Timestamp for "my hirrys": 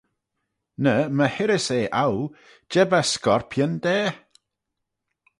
1.15-1.67